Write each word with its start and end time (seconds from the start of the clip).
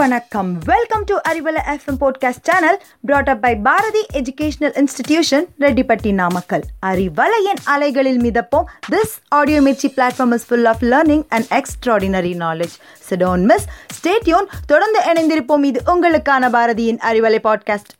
வணக்கம். 0.00 0.58
Welcome 0.64 1.04
to 1.04 1.16
Arivalai 1.28 1.60
FM 1.66 1.96
podcast 2.00 2.42
channel 2.42 2.82
brought 3.00 3.28
up 3.28 3.42
by 3.42 3.56
Bharathi 3.56 4.06
educational 4.12 4.84
institution 4.84 5.44
Rettipatti 5.58 6.14
Namakkal 6.14 6.62
அறிவலையின் 6.86 7.60
அலைகளில் 7.64 8.20
மிதப்போம். 8.20 8.64
This 8.90 9.14
audio 9.28 9.60
Mirchi 9.60 9.92
platform 9.96 10.32
is 10.32 10.46
full 10.46 10.64
of 10.64 10.82
learning 10.82 11.24
and 11.28 11.44
extraordinary 11.50 12.32
knowledge 12.38 12.76
so don't 13.10 13.42
miss 13.42 13.66
stay tuned 14.00 14.46
தொடர்ந்து 14.66 15.00
இணைந்திருப்போம். 15.00 15.64
இது 15.64 15.82
உங்களுக்கான 15.86 16.50
பாரதியின் 16.50 16.98
Arivalai 16.98 17.38
podcast 17.44 17.92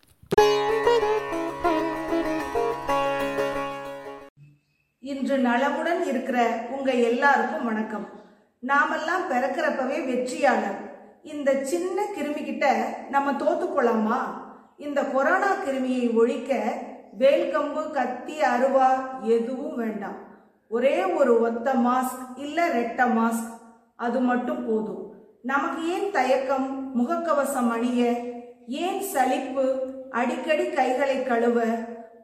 இன்று 4.98 5.39
நலமுடன் 5.39 6.07
இருக்கிற 6.07 6.64
உங்க 6.79 6.93
எல்லாருக்கும் 6.93 7.64
வணக்கம். 7.64 8.08
நாமெல்லாம் 8.58 9.30
பிறக்கிறப்பவே 9.32 10.07
வெற்றியாளர். 10.07 10.89
இந்த 11.22 11.64
சின்ன 11.64 12.02
கிருமி 12.16 12.44
கிட்ட 12.44 12.94
நம்ம 13.10 13.32
தோத்துக்கொள்ளாமா 13.32 14.18
இந்த 14.76 15.04
கொரோனா 15.04 15.52
கிருமியை 15.66 16.14
ஒழிக்க 16.14 16.72
வேல்கம்பு 17.18 17.90
கத்தி 17.90 18.40
அருவா 18.40 18.88
எதுவும் 19.22 19.76
வேண்டாம். 19.76 20.18
ஒரே 20.68 21.04
ஒரு 21.04 21.40
ஒத்த 21.40 21.72
மாஸ்க் 21.72 22.24
இல்ல 22.36 22.68
ரெட்ட 22.68 23.02
மாஸ்க். 23.18 23.50
அது 23.96 24.20
மட்டும் 24.20 24.66
போதும். 24.66 25.12
நமக்கு 25.43 25.93
ஏன் 25.93 26.10
தயக்கம்? 26.10 26.93
முகக்கவசம் 26.98 27.71
அணிய? 27.71 28.12
ஏன் 28.66 29.00
சலிப்பு? 29.00 29.80
அடிக்கடி 30.10 30.71
கைகளை 30.71 31.22
கழுவ? 31.22 31.60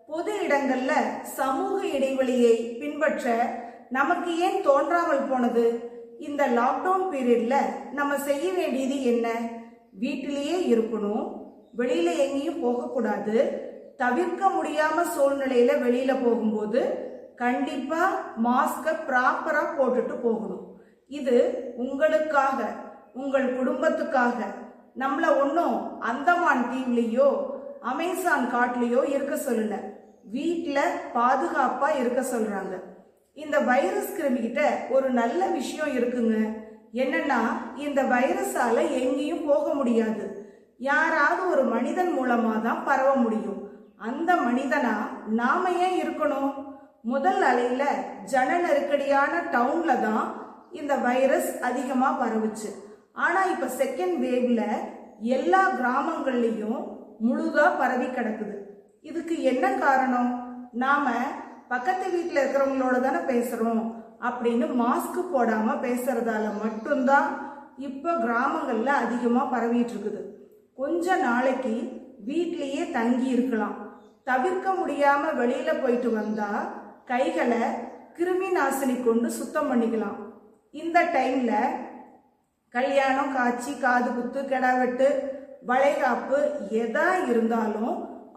பொது 0.06 0.34
இடங்கள்ல 0.48 1.22
சமூக 1.22 1.86
இடைவெளியை 1.86 2.77
பின்பற்ற 2.80 3.50
நமக்கு 3.91 4.38
ஏன் 4.38 4.62
தோன்றாமல் 4.62 5.28
போனது? 5.30 5.94
இந்த 6.19 6.47
லாக்டவுன் 6.47 7.06
பீரியட்ல 7.12 7.56
நம்ம 7.93 8.19
செய்ய 8.19 8.52
வேண்டியது 8.52 9.03
என்ன? 9.03 9.28
வீட்டிலேயே 9.92 10.75
இருக்கணும். 10.75 11.27
வெளியில 11.78 12.17
எங்கேயும் 12.17 12.61
போகக்கூடாது. 12.61 13.36
தவிர்க்க 13.97 14.48
முடியாம 14.48 15.05
சூழ்நிலையில 15.17 15.72
வெளியில 15.84 16.25
போகும்போது 16.25 16.81
கண்டிப்பா 17.37 18.11
மாஸ்கை 18.44 18.92
ப்ராப்பரா 19.09 19.62
போட்டுட்டு 19.78 20.14
போகணும். 20.22 20.77
இது 21.09 21.37
உங்களுக்காக 21.77 22.69
உங்கள் 23.12 23.56
குடும்பத்துக்காக 23.59 24.39
நம்மள 24.98 25.39
ஒன்றும் 25.41 26.00
அந்தமான் 26.00 26.64
தீவுலையோ 26.72 27.28
அமேசான் 27.81 28.47
காட்டுலயோ 28.55 29.09
இருக்க 29.09 29.34
சொல்லல. 29.34 29.75
வீட்டில் 30.25 31.00
பாதுகாப்பாக 31.12 31.98
இருக்க 31.98 32.22
சொல்கிறாங்க 32.22 32.95
இந்த 33.42 33.56
வைரஸ் 33.70 34.12
கிருமிகிட்ட 34.19 34.61
ஒரு 34.95 35.09
நல்ல 35.11 35.41
விஷயம் 35.59 35.92
இருக்குங்க. 35.97 36.37
என்னன்னா 37.03 37.41
இந்த 37.87 38.01
வைரஸால 38.12 38.77
எங்கேயும் 39.01 39.47
போக 39.47 39.75
முடியாது. 39.75 40.25
யாராவது 40.91 41.43
ஒரு 41.51 41.65
மனிதன் 41.75 42.12
மூலமா 42.19 42.55
தான் 42.62 42.84
பரவ 42.84 43.11
முடியும். 43.25 43.61
அந்த 44.09 44.31
மனிதனா 44.47 44.95
நாம 45.41 45.70
ஏன் 45.87 45.97
இருக்கணும்? 46.03 46.51
முதல் 47.12 47.43
அலையில 47.43 47.84
ஜன 48.25 48.51
நெருக்கடியான 48.59 49.33
டவுன்ல 49.53 49.93
தான் 50.00 50.25
இந்த 50.81 50.95
வைரஸ் 51.09 51.50
அதிகமா 51.61 52.09
பரவுச்சு. 52.21 52.71
ஆனா 53.25 53.43
இப்ப 53.53 53.67
செகண்ட் 53.83 54.17
வேவ்ல 54.25 54.62
எல்லா 55.37 55.62
கிராமங்கள்லயும் 55.81 56.81
முழுதா 57.27 57.67
பரவி 57.78 58.06
கிடக்குது. 58.06 58.56
இதுக்கு 59.03 59.37
என்ன 59.43 59.67
காரணம்? 59.84 60.31
நாம 60.84 61.09
பக்கத்து 61.72 62.06
வீட்டில் 62.14 62.41
இருக்கிறவங்களோட 62.42 62.97
தானே 63.06 63.20
பேசுகிறோம் 63.31 63.83
அப்படின்னு 64.28 64.67
மாஸ்க் 64.83 65.19
போடாமல் 65.33 65.83
பேசுகிறதால 65.86 66.45
மட்டும்தான் 66.62 67.28
இப்போ 67.89 68.11
கிராமங்களில் 68.25 68.92
அதிகமாக 69.03 69.50
பரவிட்டு 69.55 69.92
இருக்குது. 69.94 70.22
கொஞ்ச 70.81 71.17
நாளைக்கு 71.27 71.75
வீட்லேயே 72.28 72.84
தங்கி 72.99 73.28
இருக்கலாம். 73.34 73.77
தவிர்க்க 74.28 74.69
முடியாமல் 74.78 75.37
வெளியில் 75.41 75.81
போயிட்டு 75.82 76.10
வந்தால் 76.21 76.62
கைகளை 77.10 77.65
கிருமி 78.19 78.48
நாசினி 78.56 78.97
கொண்டு 79.06 79.28
சுத்தம் 79.38 79.69
பண்ணிக்கலாம். 79.71 80.19
இந்த 80.75 80.98
டைமில் 81.16 81.75
கல்யாணம் 82.75 83.34
காய்ச்சி 83.37 83.72
காது 83.83 84.10
குத்து 84.16 84.41
கெடா 84.53 84.72
வெட்டு 84.81 85.09
வளைகாப்பு 85.71 86.38
எதா 86.83 87.09
இருந்தாலும் 87.31 87.94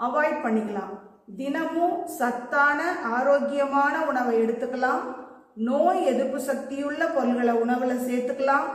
அவாய்ட் 0.08 0.44
பண்ணிக்கலாம். 0.46 0.94
தினமும் 1.38 2.08
சத்தான 2.08 2.96
ஆரோக்கியமான 3.04 4.06
உணவை 4.06 4.42
எடுத்துக்கலாம். 4.42 5.16
நோய் 5.56 6.06
எதிர்ப்பு 6.06 6.40
சக்தியுள்ள 6.40 7.06
பொருள்களை 7.06 7.54
உணவுல 7.54 7.94
சேர்த்துக்கலாம். 7.94 8.68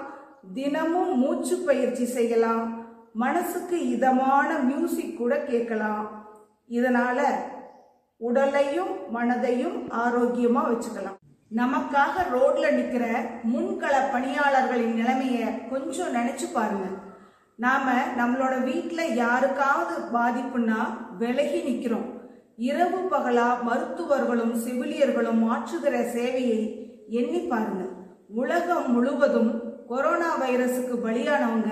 தினமும் 0.55 1.19
மூச்சு 1.19 1.57
பயிற்சி 1.57 2.05
செய்யலாம். 2.05 2.85
மனசுக்கு 3.15 3.89
இதமான 3.89 4.59
மியூசிக் 4.59 5.17
கூட 5.17 5.43
கேட்கலாம். 5.43 6.29
இதனால 6.69 7.21
உடலையும் 8.17 8.97
மனதையும் 9.15 9.91
ஆரோக்கியமா 9.91 10.65
வச்சுக்கலாம். 10.69 11.19
நமக்காக 11.55 12.23
ரோட்ல 12.33 12.67
நிக்கிற 12.71 13.27
முன்கள 13.55 13.93
பணியாளர்களின் 14.13 14.95
நிலைமைய 14.95 15.69
கொஞ்சம் 15.69 16.15
நினைச்சு 16.15 16.53
பாருங்க. 16.53 16.87
நாம 17.57 17.93
நம்மளோட 18.19 18.63
வீட்டில் 18.63 19.15
யாருக்காவது 19.15 19.95
பாதிப்புன்னா 20.13 20.87
விலகி 21.19 21.61
நிக்கிறோம். 21.61 22.14
இரவு 22.57 23.09
பகலா 23.11 23.63
மருத்துவர்களும் 23.63 24.55
செவிலியர்களும் 24.55 25.41
ஆற்றுகிற 25.53 25.95
சேவையை 26.15 26.87
எண்ணி 27.09 27.39
பாருங்க. 27.39 27.85
உலகம் 28.29 28.93
முழுவதும் 28.93 29.63
கொரோனா 29.87 30.41
வைரஸுக்கு 30.41 30.97
பலியானவங்க 31.05 31.71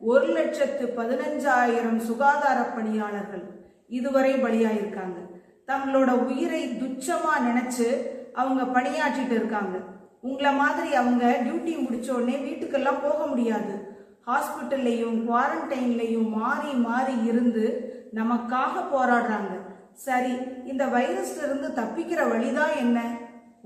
ஒரு 0.00 0.26
லட்சத்து 0.26 0.94
பதினஞ்சாயிரம் 0.96 1.96
சுகாதார 1.96 2.62
பணியாளர்கள் 2.62 3.42
இதுவரை 3.88 4.34
பலியாயிருக்காங்க. 4.34 5.18
தங்களோட 5.66 6.10
உயிரை 6.10 6.68
துச்சமா 6.68 7.32
நினைச்சு 7.46 7.88
அவங்க 8.34 8.80
பணியாற்றிட்டு 8.80 9.30
இருக்காங்க. 9.30 9.76
உங்களை 10.20 10.54
மாதிரி 10.54 10.94
அவங்க 10.94 11.36
டியூட்டி 11.44 11.74
முடிச்ச 11.84 12.10
உடனே 12.10 12.36
வீட்டுக்கெல்லாம் 12.36 13.02
போக 13.02 13.26
முடியாது. 13.26 13.96
ஹாஸ்பிட்டல்லையும் 14.26 15.18
குவாரண்டைன்லையும் 15.28 16.30
மாறி 16.30 16.72
மாறி 16.72 17.24
இருந்து 17.24 17.66
நமக்காக 18.14 18.84
போராடுறாங்க. 18.92 19.67
சரி 19.98 20.34
இந்த 20.70 20.84
வைரஸ்ல 20.86 21.44
இருந்து 21.46 21.68
தப்பிக்கிற 21.80 22.20
வழிதான் 22.32 22.74
என்ன? 22.84 22.98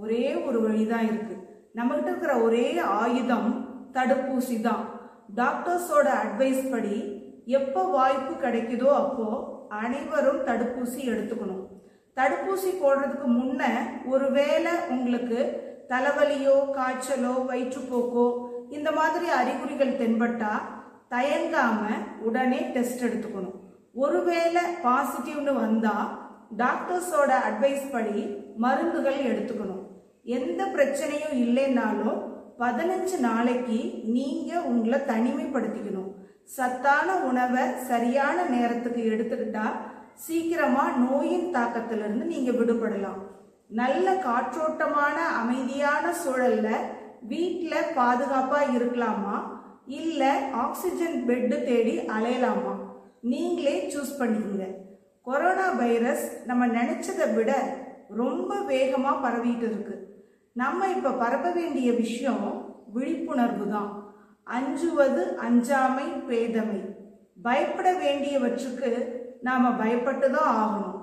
ஒரே 0.03 0.25
ஒரு 0.47 0.59
வழிதான் 0.67 1.07
இருக்கு. 1.11 1.35
நம்மகிட்ட 1.79 2.11
இருக்கிற 2.13 2.35
ஒரே 2.47 2.67
ஆயுதம் 3.03 3.51
தடுப்பூசி 3.97 4.57
தான் 4.61 4.85
டாக்டர்ஸோட 5.41 6.09
அட்வைஸ் 6.23 6.65
படி 6.71 6.97
எப்போ 7.59 7.83
வாய்ப்பு 7.97 8.33
கிடைக்குதோ 8.45 8.89
அப்போ 9.03 9.27
அனைவரும் 9.83 10.41
தடுப்பூசி 10.49 11.01
எடுத்துக்கணும். 11.13 11.63
தடுப்பூசி 12.17 12.71
போடுறதுக்கு 12.81 13.29
முன்ன 13.41 13.63
ஒருவேளை 14.05 14.73
உங்களுக்கு 14.95 15.41
தலைவலியோ 15.93 16.57
காய்ச்சலோ 16.77 17.35
வயிற்றுப்போக்கோ 17.51 18.27
இந்த 18.77 18.91
மாதிரி 18.99 19.27
அறிகுறிகள் 19.41 19.99
தென்பட்டா 20.03 20.53
தயங்காம 21.15 21.81
உடனே 22.27 22.61
டெஸ்ட் 22.75 23.03
எடுத்துக்கணும். 23.09 23.57
ஒருவேளை 24.05 24.63
பாசிட்டிவ்னு 24.85 25.55
வந்தா 25.65 25.97
டாக்டர்ஸோட 26.57 27.33
அட்வைஸ் 27.49 27.91
படி 27.93 28.21
மருந்துகள் 28.57 29.21
எடுத்துக்கணும். 29.31 29.85
எந்த 30.25 30.65
பிரச்சனையும் 30.65 31.33
இல்லைன்னாலும் 31.33 32.19
பதினஞ்சு 32.59 33.19
நாளைக்கு 33.19 33.93
நீங்க 34.05 34.61
உங்களை 34.61 34.99
தனிமைப்படுத்திக்கணும். 34.99 36.11
சத்தான 36.45 37.17
உணவை 37.17 37.63
சரியான 37.87 38.43
நேரத்துக்கு 38.43 39.03
எடுத்துக்கிட்டா 39.03 39.67
சீக்கிரமா 40.15 40.91
நோயின் 40.91 41.55
தாக்கத்திலிருந்து 41.55 42.25
நீங்க 42.25 42.51
விடுபடலாம். 42.51 43.21
நல்ல 43.69 44.15
காற்றோட்டமான 44.15 45.15
அமைதியான 45.15 46.15
சூழல்ல 46.25 46.71
வீட்டில் 47.23 47.91
பாதுகாப்பா 47.97 48.61
இருக்கலாமா? 48.77 49.37
இல்ல 49.87 50.39
ஆக்சிஜன் 50.53 51.25
பெட்டு 51.29 51.65
தேடி 51.65 51.99
அலையலாமா? 51.99 52.75
நீங்களே 53.23 53.95
சூஸ் 53.95 54.21
பண்ணிக்கோங்க. 54.21 54.67
கொரோனா 55.27 55.67
வைரஸ் 55.81 56.25
நம்ம 56.49 56.63
நினைச்சதை 56.79 57.27
விட 57.35 57.51
ரொம்ப 58.21 58.53
வேகமாக 58.71 59.23
பரவிட்டு 59.25 59.67
இருக்கு. 59.69 59.97
நம்ம 60.57 60.89
இப்போ 60.95 61.11
பரப்ப 61.21 61.51
வேண்டிய 61.59 61.89
விஷயம் 62.01 62.47
விழிப்புணர்வு 62.95 63.67
தான். 63.75 63.91
அஞ்சுவது 64.57 65.23
அஞ்சாமை 65.47 66.07
பேதமை. 66.29 66.81
பயப்பட 67.47 67.89
வேண்டியவற்றுக்கு 68.03 68.91
நாம் 69.49 69.79
பயப்பட்டு 69.83 70.27
தான் 70.35 70.51
ஆகணும். 70.63 70.99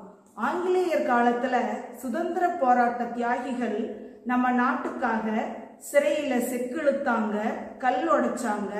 ஆங்கிலேயர் 0.47 1.09
காலத்தில் 1.11 1.61
சுதந்திர 2.01 2.45
போராட்ட 2.61 3.03
தியாகிகள் 3.15 3.79
நம்ம 4.31 4.51
நாட்டுக்காக 4.61 5.27
சிறையில் 5.89 6.45
செக்கிழுத்தாங்க 6.51 7.35
கல் 7.83 8.05
உடைச்சாங்க 8.15 8.73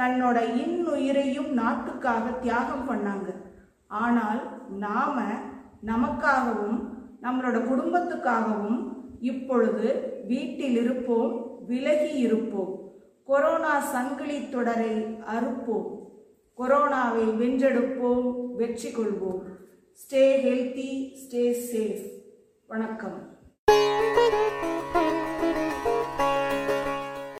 தன்னோட 0.00 0.38
இன்னுயிரையும் 0.62 1.50
நாட்டுக்காக 1.60 2.24
தியாகம் 2.44 2.88
பண்ணாங்க. 2.90 3.28
ஆனால் 4.04 4.40
நாம் 4.68 5.18
நமக்காகவும் 5.86 6.78
நம்மளோட 7.22 7.56
குடும்பத்துக்காகவும் 7.70 8.80
இப்பொழுது 9.20 9.86
வீட்டில் 10.26 10.76
இருப்போம் 10.76 11.60
விலகி 11.66 12.14
இருப்போம் 12.14 12.74
கொரோனா 13.24 13.80
சங்கிலி 13.80 14.48
தொடரை 14.48 14.94
அறுப்போம். 15.36 15.88
கொரோனாவை 16.58 17.24
வென்றெடுப்போம் 17.40 18.54
வெற்றி 18.54 18.90
கொள்வோம். 18.90 19.40
ஸ்டே 20.00 20.22
ஹெல்த்தி 20.44 20.90
ஸ்டே 21.22 21.44
சேஃப் 21.70 22.04
வணக்கம். 22.66 23.36